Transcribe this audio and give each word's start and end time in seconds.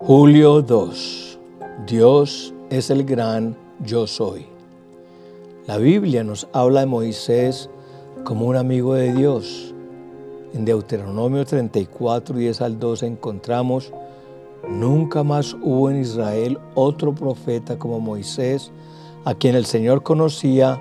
Julio 0.00 0.62
2. 0.62 1.38
Dios 1.88 2.54
es 2.70 2.88
el 2.88 3.02
gran 3.02 3.56
yo 3.84 4.06
soy. 4.06 4.46
La 5.66 5.76
Biblia 5.76 6.22
nos 6.22 6.46
habla 6.52 6.80
de 6.80 6.86
Moisés 6.86 7.68
como 8.22 8.46
un 8.46 8.54
amigo 8.54 8.94
de 8.94 9.12
Dios. 9.12 9.74
En 10.54 10.64
Deuteronomio 10.64 11.44
34, 11.44 12.36
10 12.36 12.60
al 12.60 12.78
12 12.78 13.06
encontramos, 13.06 13.92
nunca 14.68 15.24
más 15.24 15.56
hubo 15.60 15.90
en 15.90 16.00
Israel 16.00 16.60
otro 16.76 17.12
profeta 17.12 17.76
como 17.76 17.98
Moisés, 17.98 18.70
a 19.24 19.34
quien 19.34 19.56
el 19.56 19.66
Señor 19.66 20.04
conocía 20.04 20.80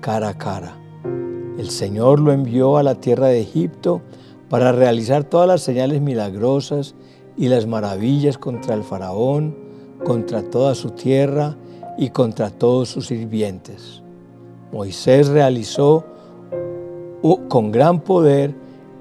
cara 0.00 0.30
a 0.30 0.36
cara. 0.36 0.76
El 1.58 1.70
Señor 1.70 2.18
lo 2.18 2.32
envió 2.32 2.76
a 2.76 2.82
la 2.82 2.96
tierra 2.96 3.28
de 3.28 3.40
Egipto 3.40 4.02
para 4.50 4.72
realizar 4.72 5.22
todas 5.22 5.46
las 5.46 5.62
señales 5.62 6.00
milagrosas 6.00 6.96
y 7.38 7.48
las 7.48 7.66
maravillas 7.66 8.36
contra 8.36 8.74
el 8.74 8.82
faraón, 8.82 9.56
contra 10.04 10.42
toda 10.42 10.74
su 10.74 10.90
tierra 10.90 11.56
y 11.96 12.10
contra 12.10 12.50
todos 12.50 12.90
sus 12.90 13.06
sirvientes. 13.06 14.02
Moisés 14.72 15.28
realizó 15.28 16.04
con 17.48 17.72
gran 17.72 18.00
poder 18.00 18.54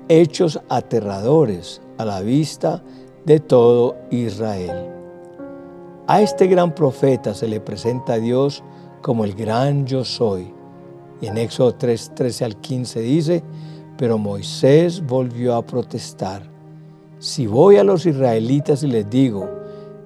hechos 0.07 0.59
aterradores 0.69 1.81
a 1.97 2.05
la 2.05 2.21
vista 2.21 2.83
de 3.25 3.39
todo 3.39 3.95
Israel. 4.11 4.91
A 6.07 6.21
este 6.21 6.47
gran 6.47 6.73
profeta 6.73 7.33
se 7.33 7.47
le 7.47 7.59
presenta 7.59 8.13
a 8.13 8.19
Dios 8.19 8.63
como 9.01 9.25
el 9.25 9.33
gran 9.33 9.85
yo 9.85 10.05
soy. 10.05 10.53
Y 11.19 11.27
en 11.27 11.37
Éxodo 11.37 11.75
3, 11.75 12.11
13 12.15 12.45
al 12.45 12.55
15 12.57 12.99
dice, 13.01 13.43
pero 13.97 14.17
Moisés 14.17 15.05
volvió 15.05 15.55
a 15.55 15.65
protestar 15.65 16.56
si 17.19 17.47
voy 17.47 17.77
a 17.77 17.83
los 17.83 18.05
israelitas 18.05 18.83
y 18.83 18.87
les 18.87 19.09
digo, 19.09 19.49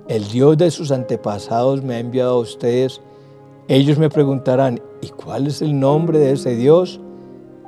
el 0.07 0.27
Dios 0.29 0.57
de 0.57 0.71
sus 0.71 0.91
antepasados 0.91 1.83
me 1.83 1.95
ha 1.95 1.99
enviado 1.99 2.35
a 2.35 2.39
ustedes, 2.39 3.01
ellos 3.67 3.97
me 3.97 4.09
preguntarán, 4.09 4.81
¿y 5.01 5.09
cuál 5.09 5.47
es 5.47 5.61
el 5.61 5.77
nombre 5.77 6.19
de 6.19 6.33
ese 6.33 6.55
Dios? 6.55 6.99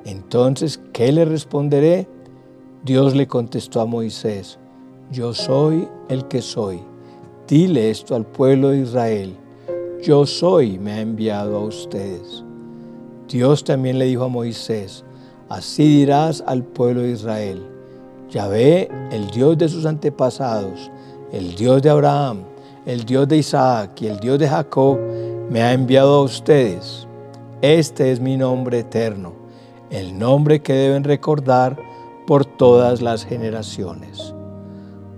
Entonces, 0.06 0.80
¿qué 0.94 1.12
le 1.12 1.26
responderé? 1.26 2.08
Dios 2.84 3.16
le 3.16 3.28
contestó 3.28 3.82
a 3.82 3.86
Moisés, 3.86 4.60
yo 5.12 5.34
soy 5.34 5.88
el 6.10 6.28
que 6.28 6.42
soy. 6.42 6.82
Dile 7.48 7.90
esto 7.90 8.16
al 8.16 8.26
pueblo 8.26 8.70
de 8.70 8.80
Israel, 8.80 9.36
yo 10.02 10.26
soy, 10.26 10.80
me 10.80 10.94
ha 10.94 11.02
enviado 11.02 11.58
a 11.58 11.66
ustedes. 11.66 12.44
Dios 13.30 13.64
también 13.64 14.00
le 14.00 14.06
dijo 14.06 14.24
a 14.24 14.30
Moisés, 14.30 15.04
así 15.50 15.84
dirás 15.84 16.44
al 16.48 16.64
pueblo 16.64 17.02
de 17.02 17.12
Israel, 17.12 17.73
Yahvé, 18.34 18.90
el 19.12 19.28
Dios 19.28 19.60
de 19.60 19.70
sus 19.70 19.86
antepasados, 19.86 20.92
el 21.32 21.56
Dios 21.56 21.84
de 21.84 21.92
Abraham, 21.92 22.40
el 22.88 23.06
Dios 23.06 23.28
de 23.28 23.38
Isaac 23.38 24.02
y 24.02 24.08
el 24.08 24.20
Dios 24.20 24.40
de 24.40 24.50
Jacob, 24.50 24.98
me 25.52 25.62
ha 25.62 25.72
enviado 25.72 26.16
a 26.16 26.24
ustedes. 26.24 27.08
Este 27.62 28.12
es 28.12 28.20
mi 28.20 28.36
nombre 28.36 28.80
eterno, 28.80 29.34
el 29.92 30.18
nombre 30.18 30.64
que 30.64 30.74
deben 30.74 31.04
recordar 31.04 31.78
por 32.26 32.44
todas 32.44 33.04
las 33.04 33.24
generaciones. 33.24 34.34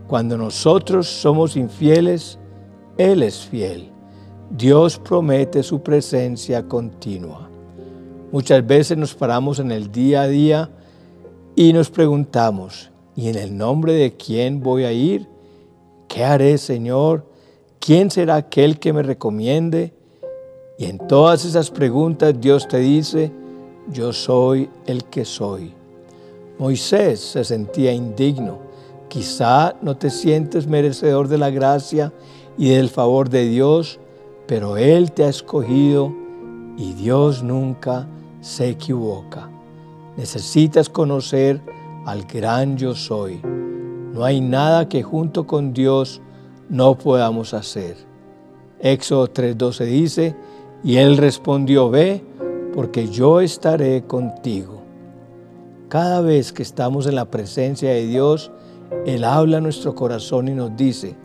Cuando 0.07 0.37
nosotros 0.37 1.07
somos 1.07 1.55
infieles, 1.55 2.37
Él 2.97 3.23
es 3.23 3.45
fiel. 3.45 3.91
Dios 4.49 4.99
promete 4.99 5.63
su 5.63 5.81
presencia 5.81 6.67
continua. 6.67 7.49
Muchas 8.33 8.67
veces 8.67 8.97
nos 8.97 9.15
paramos 9.15 9.59
en 9.59 9.71
el 9.71 9.89
día 9.89 10.23
a 10.23 10.27
día 10.27 10.69
y 11.55 11.71
nos 11.71 11.89
preguntamos, 11.89 12.91
¿Y 13.15 13.29
en 13.29 13.35
el 13.35 13.57
nombre 13.57 13.93
de 13.93 14.13
quién 14.13 14.61
voy 14.61 14.83
a 14.83 14.91
ir? 14.91 15.27
¿Qué 16.07 16.23
haré, 16.23 16.57
Señor? 16.57 17.25
¿Quién 17.79 18.11
será 18.11 18.35
aquel 18.35 18.79
que 18.79 18.91
me 18.91 19.03
recomiende? 19.03 19.93
Y 20.77 20.85
en 20.85 20.97
todas 20.97 21.45
esas 21.45 21.71
preguntas 21.71 22.33
Dios 22.39 22.67
te 22.67 22.79
dice, 22.79 23.31
yo 23.91 24.11
soy 24.11 24.69
el 24.85 25.05
que 25.05 25.23
soy. 25.23 25.73
Moisés 26.57 27.19
se 27.19 27.43
sentía 27.43 27.93
indigno. 27.93 28.59
Quizá 29.07 29.75
no 29.81 29.95
te 29.95 30.09
sientes 30.09 30.67
merecedor 30.67 31.27
de 31.27 31.37
la 31.37 31.49
gracia 31.49 32.11
y 32.57 32.69
del 32.69 32.89
favor 32.89 33.29
de 33.29 33.47
Dios, 33.47 33.99
pero 34.47 34.77
Él 34.77 35.11
te 35.11 35.23
ha 35.23 35.29
escogido 35.29 36.13
y 36.77 36.93
Dios 36.93 37.43
nunca 37.43 38.07
se 38.41 38.69
equivoca. 38.69 39.49
Necesitas 40.17 40.89
conocer 40.89 41.61
al 42.05 42.23
gran 42.23 42.77
yo 42.77 42.95
soy. 42.95 43.41
No 44.13 44.23
hay 44.23 44.39
nada 44.39 44.87
que 44.87 45.03
junto 45.03 45.45
con 45.45 45.73
Dios 45.73 46.21
no 46.69 46.97
podamos 46.97 47.53
hacer. 47.53 47.97
Éxodo 48.79 49.27
3:12 49.27 49.85
dice, 49.85 50.35
y 50.83 50.97
él 50.97 51.17
respondió, 51.17 51.89
ve, 51.89 52.23
porque 52.73 53.07
yo 53.07 53.41
estaré 53.41 54.03
contigo. 54.03 54.81
Cada 55.89 56.21
vez 56.21 56.51
que 56.53 56.61
estamos 56.61 57.07
en 57.07 57.15
la 57.15 57.25
presencia 57.25 57.89
de 57.89 58.05
Dios, 58.05 58.51
Él 59.05 59.23
habla 59.23 59.57
a 59.57 59.61
nuestro 59.61 59.95
corazón 59.95 60.47
y 60.47 60.51
nos 60.51 60.75
dice, 60.75 61.15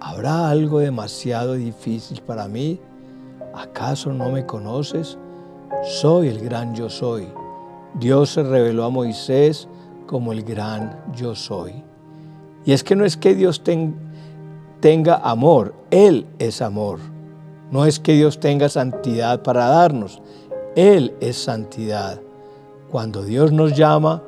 ¿habrá 0.00 0.48
algo 0.48 0.78
demasiado 0.78 1.54
difícil 1.54 2.22
para 2.22 2.46
mí? 2.46 2.78
¿Acaso 3.54 4.12
no 4.12 4.30
me 4.30 4.46
conoces? 4.46 5.18
Soy 5.82 6.28
el 6.28 6.40
gran 6.40 6.74
yo 6.74 6.88
soy. 6.88 7.26
Dios 7.94 8.30
se 8.30 8.42
reveló 8.42 8.84
a 8.84 8.90
Moisés 8.90 9.68
como 10.06 10.32
el 10.32 10.42
gran 10.42 10.98
yo 11.14 11.34
soy. 11.34 11.82
Y 12.64 12.72
es 12.72 12.82
que 12.82 12.96
no 12.96 13.04
es 13.04 13.16
que 13.16 13.34
Dios 13.34 13.62
tenga 14.80 15.16
amor, 15.16 15.74
Él 15.90 16.26
es 16.38 16.62
amor. 16.62 16.98
No 17.70 17.84
es 17.84 17.98
que 17.98 18.14
Dios 18.14 18.38
tenga 18.38 18.68
santidad 18.68 19.42
para 19.42 19.66
darnos, 19.66 20.20
Él 20.74 21.14
es 21.20 21.36
santidad. 21.36 22.20
Cuando 22.90 23.24
Dios 23.24 23.52
nos 23.52 23.76
llama, 23.76 24.22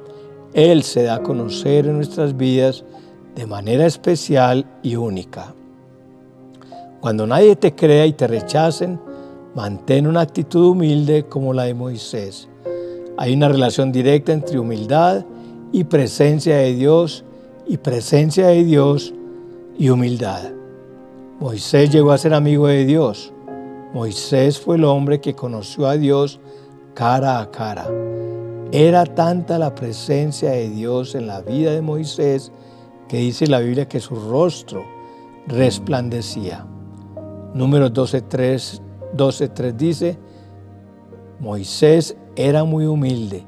Él 0.52 0.82
se 0.82 1.04
da 1.04 1.16
a 1.16 1.22
conocer 1.22 1.86
en 1.86 1.96
nuestras 1.96 2.36
vidas 2.36 2.84
de 3.34 3.46
manera 3.46 3.86
especial 3.86 4.66
y 4.82 4.96
única. 4.96 5.54
Cuando 7.00 7.26
nadie 7.26 7.54
te 7.54 7.74
crea 7.74 8.06
y 8.06 8.12
te 8.12 8.26
rechacen, 8.26 9.00
mantén 9.54 10.06
una 10.06 10.22
actitud 10.22 10.70
humilde 10.70 11.26
como 11.28 11.52
la 11.52 11.64
de 11.64 11.74
Moisés. 11.74 12.48
Hay 13.16 13.34
una 13.34 13.48
relación 13.48 13.92
directa 13.92 14.32
entre 14.32 14.58
humildad 14.58 15.24
y 15.72 15.84
presencia 15.84 16.56
de 16.56 16.74
Dios 16.74 17.24
y 17.66 17.76
presencia 17.76 18.48
de 18.48 18.64
Dios 18.64 19.14
y 19.78 19.90
humildad. 19.90 20.50
Moisés 21.40 21.90
llegó 21.90 22.12
a 22.12 22.18
ser 22.18 22.34
amigo 22.34 22.66
de 22.66 22.84
Dios. 22.84 23.32
Moisés 23.92 24.58
fue 24.58 24.76
el 24.76 24.84
hombre 24.84 25.20
que 25.20 25.34
conoció 25.34 25.86
a 25.86 25.96
Dios 25.96 26.40
cara 26.94 27.40
a 27.40 27.50
cara. 27.50 27.88
Era 28.72 29.06
tanta 29.06 29.58
la 29.58 29.74
presencia 29.74 30.50
de 30.50 30.68
Dios 30.68 31.14
en 31.14 31.26
la 31.26 31.40
vida 31.40 31.72
de 31.72 31.80
Moisés 31.80 32.52
que 33.08 33.18
dice 33.18 33.46
la 33.46 33.60
Biblia 33.60 33.88
que 33.88 34.00
su 34.00 34.14
rostro 34.14 34.84
resplandecía. 35.46 36.66
Número 37.54 37.90
12.3 37.90 38.82
12, 39.12 39.72
dice, 39.72 40.18
Moisés 41.40 42.16
era 42.36 42.64
muy 42.64 42.86
humilde 42.86 43.44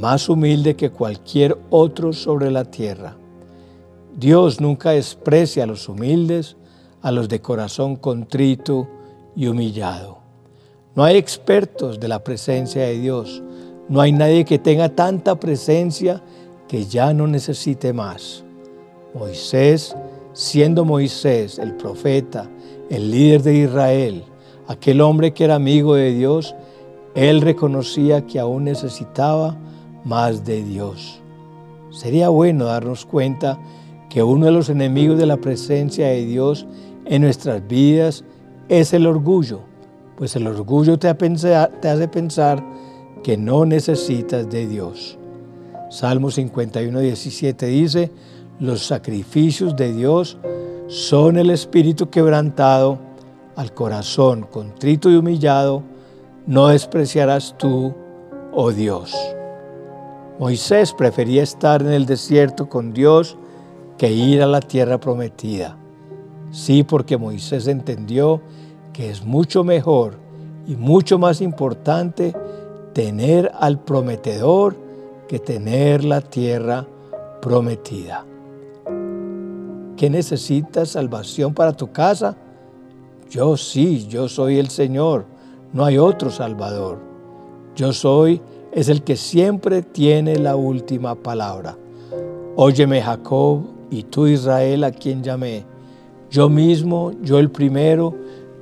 más 0.00 0.30
humilde 0.30 0.76
que 0.76 0.90
cualquier 0.90 1.58
otro 1.68 2.12
sobre 2.14 2.50
la 2.50 2.64
tierra. 2.64 3.16
Dios 4.16 4.60
nunca 4.60 4.90
desprecia 4.92 5.64
a 5.64 5.66
los 5.66 5.88
humildes, 5.88 6.56
a 7.02 7.12
los 7.12 7.28
de 7.28 7.40
corazón 7.40 7.96
contrito 7.96 8.88
y 9.36 9.46
humillado. 9.46 10.18
No 10.94 11.04
hay 11.04 11.16
expertos 11.16 12.00
de 12.00 12.08
la 12.08 12.24
presencia 12.24 12.82
de 12.82 12.98
Dios. 12.98 13.42
No 13.88 14.00
hay 14.00 14.12
nadie 14.12 14.44
que 14.44 14.58
tenga 14.58 14.88
tanta 14.88 15.38
presencia 15.38 16.22
que 16.66 16.86
ya 16.86 17.12
no 17.12 17.26
necesite 17.26 17.92
más. 17.92 18.42
Moisés, 19.14 19.94
siendo 20.32 20.84
Moisés 20.84 21.58
el 21.58 21.76
profeta, 21.76 22.48
el 22.88 23.10
líder 23.10 23.42
de 23.42 23.54
Israel, 23.54 24.24
aquel 24.66 25.00
hombre 25.00 25.32
que 25.32 25.44
era 25.44 25.56
amigo 25.56 25.94
de 25.94 26.12
Dios, 26.12 26.54
él 27.14 27.40
reconocía 27.40 28.26
que 28.26 28.38
aún 28.38 28.64
necesitaba 28.64 29.56
más 30.04 30.44
de 30.44 30.62
Dios. 30.62 31.20
Sería 31.90 32.28
bueno 32.28 32.66
darnos 32.66 33.04
cuenta 33.04 33.58
que 34.08 34.22
uno 34.22 34.46
de 34.46 34.52
los 34.52 34.68
enemigos 34.68 35.18
de 35.18 35.26
la 35.26 35.36
presencia 35.36 36.08
de 36.08 36.24
Dios 36.24 36.66
en 37.04 37.22
nuestras 37.22 37.66
vidas 37.66 38.24
es 38.68 38.92
el 38.92 39.06
orgullo, 39.06 39.60
pues 40.16 40.36
el 40.36 40.46
orgullo 40.46 40.98
te 40.98 41.08
hace 41.08 42.08
pensar 42.08 42.62
que 43.22 43.36
no 43.36 43.64
necesitas 43.64 44.48
de 44.50 44.66
Dios. 44.66 45.18
Salmo 45.90 46.30
51, 46.30 47.00
17 47.00 47.66
dice, 47.66 48.10
los 48.60 48.86
sacrificios 48.86 49.74
de 49.74 49.92
Dios 49.92 50.38
son 50.86 51.36
el 51.38 51.50
espíritu 51.50 52.10
quebrantado, 52.10 52.98
al 53.56 53.74
corazón 53.74 54.42
contrito 54.50 55.10
y 55.10 55.16
humillado, 55.16 55.82
no 56.46 56.68
despreciarás 56.68 57.56
tú, 57.58 57.94
oh 58.52 58.70
Dios. 58.72 59.14
Moisés 60.40 60.94
prefería 60.94 61.42
estar 61.42 61.82
en 61.82 61.92
el 61.92 62.06
desierto 62.06 62.66
con 62.66 62.94
Dios 62.94 63.36
que 63.98 64.10
ir 64.10 64.42
a 64.42 64.46
la 64.46 64.60
tierra 64.62 64.98
prometida. 64.98 65.76
Sí, 66.50 66.82
porque 66.82 67.18
Moisés 67.18 67.66
entendió 67.66 68.40
que 68.94 69.10
es 69.10 69.22
mucho 69.22 69.64
mejor 69.64 70.14
y 70.66 70.76
mucho 70.76 71.18
más 71.18 71.42
importante 71.42 72.34
tener 72.94 73.52
al 73.54 73.80
prometedor 73.80 74.78
que 75.28 75.40
tener 75.40 76.04
la 76.04 76.22
tierra 76.22 76.86
prometida. 77.42 78.24
¿Qué 79.98 80.08
necesitas 80.08 80.88
salvación 80.88 81.52
para 81.52 81.74
tu 81.74 81.92
casa? 81.92 82.34
Yo 83.28 83.58
sí, 83.58 84.06
yo 84.08 84.26
soy 84.26 84.58
el 84.58 84.70
Señor, 84.70 85.26
no 85.74 85.84
hay 85.84 85.98
otro 85.98 86.30
Salvador. 86.30 86.98
Yo 87.76 87.92
soy 87.92 88.40
es 88.72 88.88
el 88.88 89.02
que 89.02 89.16
siempre 89.16 89.82
tiene 89.82 90.36
la 90.36 90.56
última 90.56 91.14
palabra. 91.14 91.76
Óyeme 92.56 93.02
Jacob 93.02 93.62
y 93.90 94.04
tú 94.04 94.26
Israel 94.26 94.84
a 94.84 94.92
quien 94.92 95.22
llamé. 95.22 95.64
Yo 96.30 96.48
mismo, 96.48 97.12
yo 97.22 97.38
el 97.38 97.50
primero, 97.50 98.14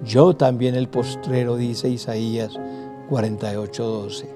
yo 0.05 0.35
también 0.35 0.75
el 0.75 0.89
postrero, 0.89 1.57
dice 1.57 1.89
Isaías 1.89 2.59
48:12. 3.11 4.27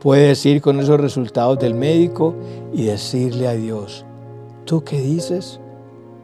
Puedes 0.00 0.44
ir 0.46 0.60
con 0.60 0.80
esos 0.80 0.98
resultados 0.98 1.58
del 1.58 1.74
médico 1.74 2.34
y 2.72 2.84
decirle 2.84 3.48
a 3.48 3.52
Dios, 3.52 4.04
¿tú 4.64 4.82
qué 4.82 5.00
dices? 5.00 5.60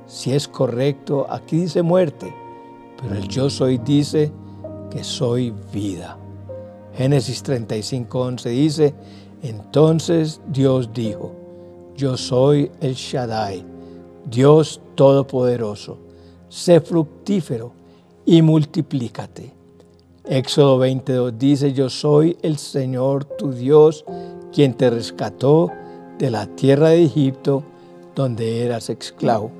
Si 0.06 0.32
es 0.32 0.48
correcto, 0.48 1.26
aquí 1.28 1.58
dice 1.58 1.82
muerte, 1.82 2.34
pero 3.00 3.14
el 3.14 3.28
yo 3.28 3.50
soy 3.50 3.78
dice 3.78 4.32
que 4.90 5.04
soy 5.04 5.52
vida. 5.72 6.18
Génesis 6.98 7.44
35:11 7.44 8.50
dice, 8.50 8.92
entonces 9.44 10.40
Dios 10.48 10.92
dijo, 10.92 11.32
yo 11.96 12.16
soy 12.16 12.72
el 12.80 12.94
Shaddai, 12.94 13.64
Dios 14.28 14.80
Todopoderoso, 14.96 15.96
sé 16.48 16.80
fructífero 16.80 17.70
y 18.26 18.42
multiplícate. 18.42 19.54
Éxodo 20.24 20.78
22 20.78 21.38
dice, 21.38 21.72
yo 21.72 21.88
soy 21.88 22.36
el 22.42 22.58
Señor 22.58 23.26
tu 23.26 23.52
Dios, 23.52 24.04
quien 24.52 24.74
te 24.74 24.90
rescató 24.90 25.70
de 26.18 26.32
la 26.32 26.48
tierra 26.48 26.88
de 26.88 27.04
Egipto, 27.04 27.62
donde 28.16 28.64
eras 28.64 28.90
esclavo. 28.90 29.52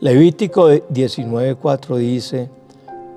Levítico 0.00 0.68
19.4 0.68 1.96
dice, 1.96 2.50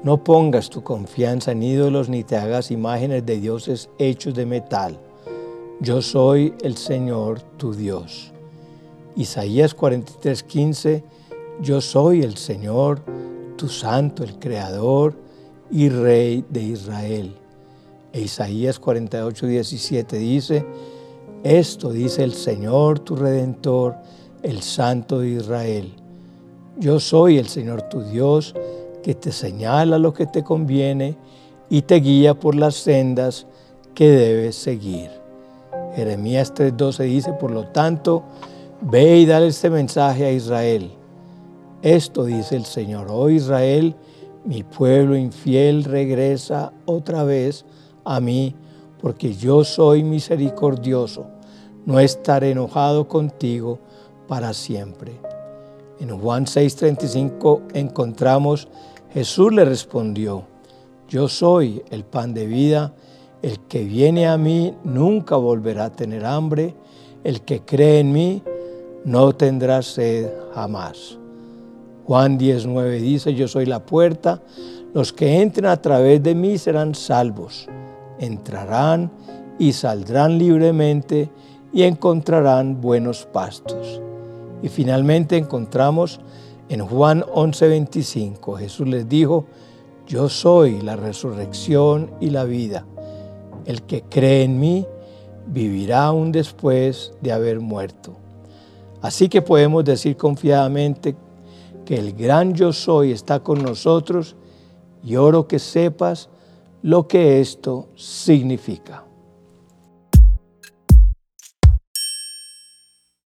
no 0.03 0.24
pongas 0.24 0.69
tu 0.69 0.83
confianza 0.83 1.51
en 1.51 1.63
ídolos 1.63 2.09
ni 2.09 2.24
te 2.24 2.36
hagas 2.36 2.71
imágenes 2.71 3.25
de 3.25 3.39
dioses 3.39 3.89
hechos 4.00 4.33
de 4.33 4.45
metal. 4.45 5.00
Yo 5.80 6.01
soy 6.01 6.53
el 6.62 6.77
Señor 6.77 7.42
tu 7.57 7.74
Dios. 7.74 8.31
Isaías 9.15 9.75
43.15, 9.75 11.03
yo 11.62 11.81
soy 11.81 12.24
el 12.24 12.38
Señor, 12.38 13.01
tu 13.57 13.68
santo, 13.68 14.24
el 14.24 14.39
Creador, 14.39 15.15
y 15.69 15.89
Rey 15.89 16.44
de 16.50 16.62
Israel. 16.62 17.36
E 18.13 18.21
Isaías 18.21 18.80
48, 18.80 19.47
17 19.47 20.18
dice, 20.18 20.65
esto 21.44 21.92
dice 21.92 22.24
el 22.24 22.33
Señor 22.33 23.00
tu 23.00 23.15
Redentor, 23.15 23.95
el 24.44 24.62
Santo 24.62 25.19
de 25.19 25.30
Israel. 25.30 25.94
Yo 26.77 27.00
soy 27.00 27.38
el 27.38 27.47
Señor 27.47 27.83
tu 27.83 28.01
Dios, 28.01 28.54
que 29.03 29.15
te 29.15 29.31
señala 29.31 29.98
lo 29.98 30.13
que 30.13 30.25
te 30.25 30.44
conviene 30.44 31.15
y 31.69 31.83
te 31.83 31.95
guía 31.95 32.33
por 32.33 32.56
las 32.56 32.75
sendas 32.75 33.48
que 33.95 34.07
debes 34.09 34.56
seguir. 34.56 35.09
Jeremías 35.95 36.53
3:12 36.53 37.03
dice, 37.03 37.33
por 37.33 37.51
lo 37.51 37.65
tanto, 37.68 38.24
ve 38.81 39.18
y 39.18 39.25
dale 39.25 39.48
este 39.48 39.69
mensaje 39.69 40.25
a 40.25 40.31
Israel. 40.31 40.92
Esto 41.81 42.25
dice 42.25 42.56
el 42.56 42.65
Señor, 42.65 43.07
oh 43.09 43.30
Israel, 43.30 43.95
mi 44.45 44.63
pueblo 44.63 45.15
infiel 45.15 45.83
regresa 45.83 46.71
otra 46.86 47.24
vez 47.24 47.65
a 48.04 48.19
mí, 48.19 48.56
porque 49.01 49.33
yo 49.33 49.63
soy 49.63 50.04
misericordioso, 50.04 51.25
no 51.86 52.00
estaré 52.00 52.51
enojado 52.51 53.07
contigo 53.07 53.80
para 54.27 54.54
siempre. 54.54 55.13
En 56.01 56.09
Juan 56.18 56.45
6:35 56.48 57.62
encontramos, 57.75 58.68
Jesús 59.13 59.53
le 59.53 59.63
respondió, 59.65 60.45
yo 61.07 61.27
soy 61.27 61.83
el 61.92 62.06
pan 62.06 62.33
de 62.33 62.48
vida, 62.48 62.95
el 63.44 63.59
que 63.59 63.83
viene 63.83 64.27
a 64.27 64.36
mí 64.36 64.74
nunca 64.83 65.36
volverá 65.36 65.86
a 65.86 65.92
tener 65.92 66.25
hambre, 66.25 66.74
el 67.24 67.42
que 67.42 67.62
cree 67.62 68.00
en 68.00 68.13
mí 68.13 68.42
no 69.06 69.33
tendrá 69.33 69.83
sed 69.83 70.27
jamás. 70.56 71.19
Juan 72.07 72.36
19 72.39 73.00
dice, 73.00 73.36
yo 73.36 73.47
soy 73.47 73.68
la 73.68 73.86
puerta, 73.86 74.42
los 74.95 75.13
que 75.13 75.39
entren 75.39 75.68
a 75.68 75.80
través 75.80 76.24
de 76.24 76.33
mí 76.33 76.57
serán 76.57 76.95
salvos, 76.95 77.68
entrarán 78.18 79.12
y 79.59 79.74
saldrán 79.74 80.39
libremente 80.39 81.30
y 81.71 81.83
encontrarán 81.83 82.81
buenos 82.81 83.27
pastos. 83.31 84.01
Y 84.62 84.69
finalmente 84.69 85.38
encontramos 85.38 86.19
en 86.69 86.86
Juan 86.86 87.24
11:25, 87.24 88.58
Jesús 88.58 88.88
les 88.88 89.10
dijo, 89.10 89.46
yo 90.08 90.30
soy 90.30 90.81
la 90.81 90.96
resurrección 90.96 92.12
y 92.19 92.31
la 92.31 92.44
vida. 92.44 92.86
El 93.66 93.84
que 93.84 94.02
cree 94.04 94.44
en 94.44 94.60
mí 94.60 94.86
vivirá 95.48 96.06
aún 96.06 96.31
después 96.31 97.13
de 97.22 97.31
haber 97.31 97.60
muerto. 97.60 98.16
Así 99.02 99.30
que 99.30 99.42
podemos 99.42 99.84
decir 99.84 100.16
confiadamente 100.18 101.16
que 101.86 101.96
el 101.96 102.14
gran 102.14 102.54
yo 102.54 102.74
soy 102.74 103.12
está 103.12 103.40
con 103.40 103.62
nosotros 103.64 104.36
y 105.04 105.16
oro 105.16 105.48
que 105.48 105.60
sepas 105.60 106.30
lo 106.81 107.07
que 107.07 107.42
esto 107.42 107.88
significa. 107.96 109.04